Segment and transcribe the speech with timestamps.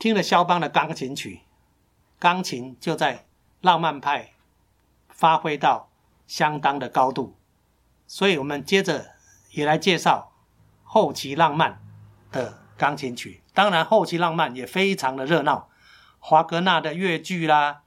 [0.00, 1.42] 听了肖邦的钢琴曲，
[2.18, 3.26] 钢琴就在
[3.60, 4.30] 浪漫派
[5.10, 5.90] 发挥到
[6.26, 7.36] 相当的高度，
[8.06, 9.10] 所以我们接着
[9.50, 10.32] 也来介绍
[10.84, 11.82] 后期浪漫
[12.32, 13.42] 的钢琴曲。
[13.52, 15.68] 当然，后期浪漫也非常的热闹，
[16.18, 17.82] 华格纳的乐剧啦，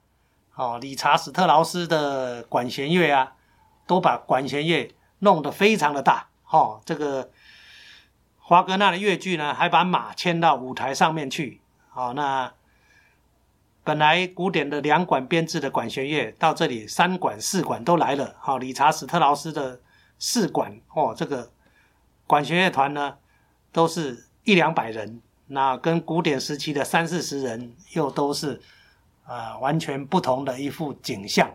[0.53, 3.33] 哦，理查斯特劳斯的管弦乐啊，
[3.87, 6.27] 都把管弦乐弄得非常的大。
[6.47, 7.31] 哦，这个
[8.37, 11.61] 华格纳的乐剧呢，还把马牵到舞台上面去。
[11.95, 12.51] 好，那
[13.83, 18.35] 本来古典的两管编制的管弦乐，到这里三管四管都来了。
[18.39, 19.79] 好，理查斯特劳斯的
[20.17, 21.51] 四管哦，这个
[22.25, 23.17] 管弦乐团呢，
[23.71, 25.21] 都是一两百人。
[25.45, 28.59] 那跟古典时期的三四十人又都是
[29.25, 31.53] 啊完全不同的一幅景象。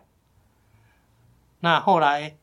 [1.59, 2.36] 那后来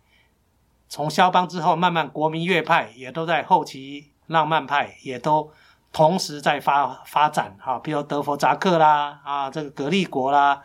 [0.89, 5.53] 从肖邦之后，慢慢国民乐派也都在后期浪漫派也都
[5.95, 10.63] 同时在发发展哈，比如德弗扎克啦啊，这个格利国啦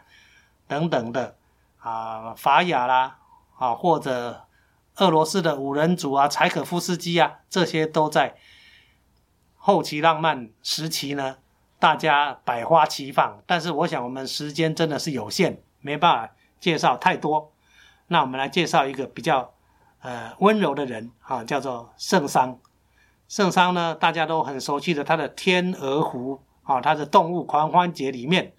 [0.66, 1.36] 等等的
[1.78, 3.16] 啊，法雅啦
[3.56, 4.44] 啊，或者
[4.96, 8.34] 俄罗斯的五人组啊，柴可夫斯基啊，这些都在。
[9.54, 11.36] 后期浪漫时期呢，
[11.78, 17.52] 大家百花齐放，但是我想我们时间真的是有限，没办法介绍太多。
[18.08, 19.52] 那我们来介绍一个比较
[20.00, 22.58] 呃温柔的人啊，叫做圣桑。
[23.30, 26.40] 圣桑呢，大家都很熟悉的他的《天鹅湖》
[26.72, 28.52] 啊，他的动物狂欢节里面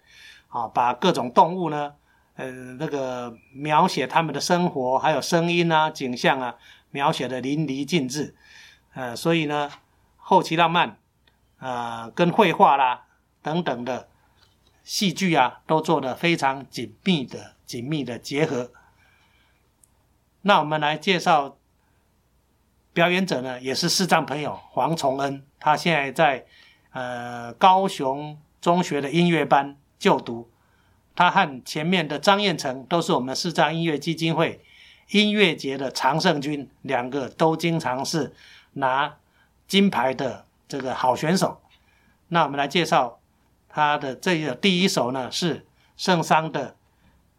[0.47, 1.93] 啊，把各种动物呢，
[2.35, 6.55] 呃，那个描写他们的生活，还有声音啊、景象啊，
[6.89, 8.33] 描写的淋漓尽致。
[8.93, 9.69] 呃，所以呢。
[10.23, 10.97] 后期浪漫，
[11.59, 13.05] 呃，跟绘画啦
[13.41, 14.07] 等等的
[14.81, 18.71] 戏剧啊，都做得非常紧密的紧密的结合。
[20.43, 21.57] 那我们来介绍
[22.93, 26.45] 表演者呢，也是视障朋友黄崇恩，他现在在
[26.91, 30.49] 呃高雄中学的音乐班就读。
[31.15, 34.63] 他和前面的张彦成都是我们视障音乐基金会
[35.09, 38.33] 音乐节的常胜军，两个都经常是
[38.73, 39.17] 拿。
[39.67, 41.61] 金牌的这个好选手，
[42.27, 43.21] 那我们来介绍
[43.69, 45.65] 他的这个第一首呢，是
[45.95, 46.75] 圣桑的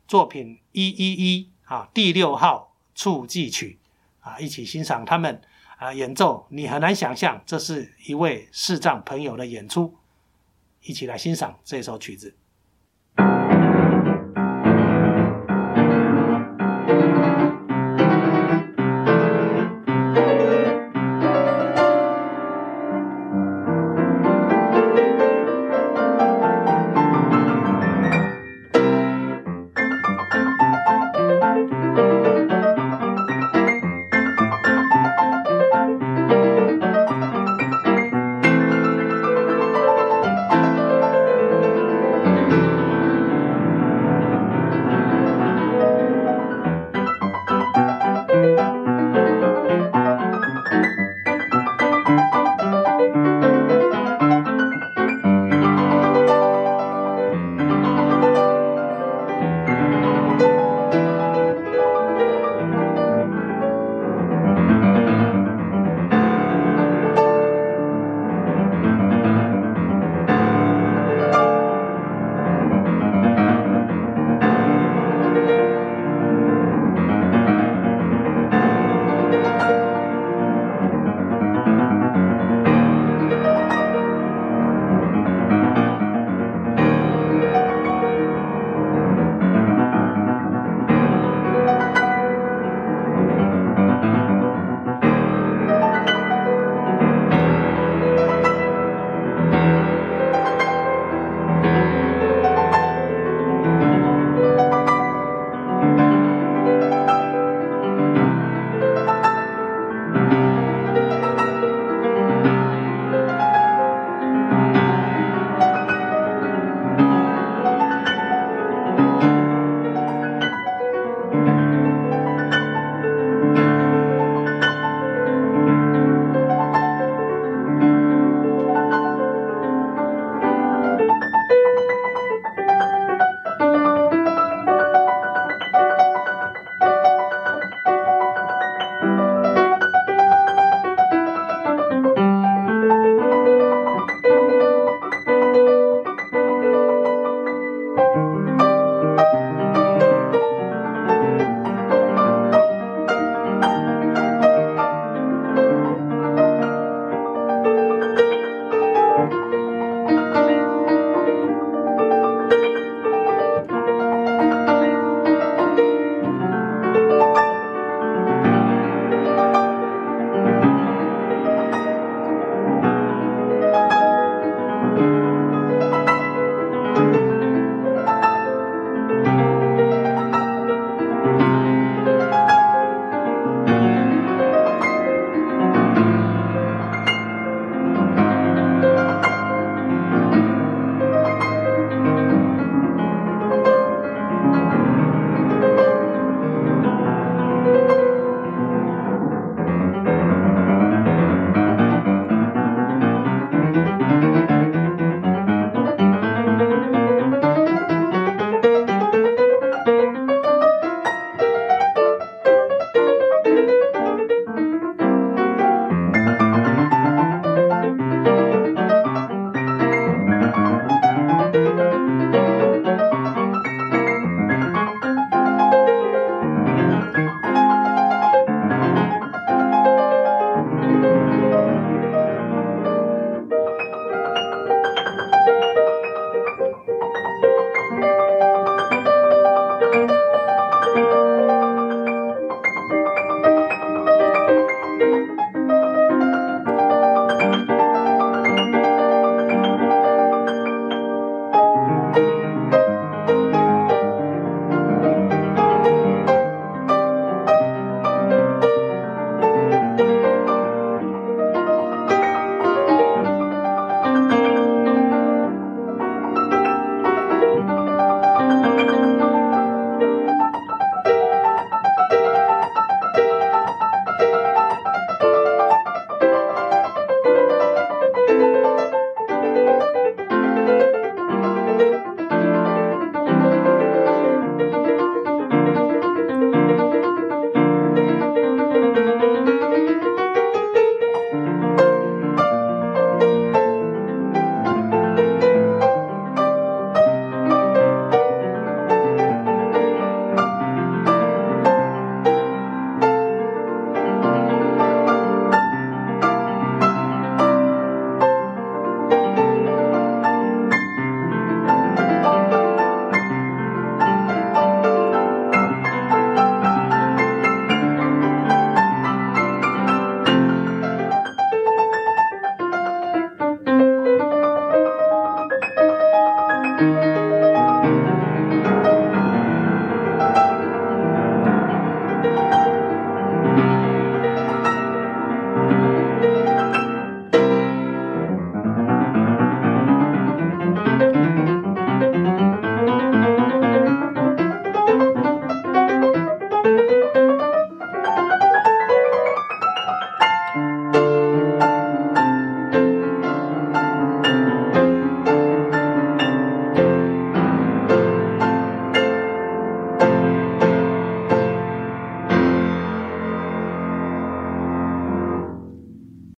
[0.08, 3.78] 作品一一一啊第六号触记曲
[4.22, 5.40] 啊，一起欣赏他们
[5.76, 6.46] 啊演奏。
[6.48, 9.94] 你很难想象，这是一位视障朋友的演出，
[10.80, 12.34] 一起来欣赏这首曲子。